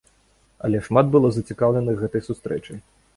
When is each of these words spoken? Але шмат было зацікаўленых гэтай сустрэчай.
Але 0.67 0.77
шмат 0.87 1.11
было 1.15 1.27
зацікаўленых 1.35 2.01
гэтай 2.05 2.25
сустрэчай. 2.29 2.81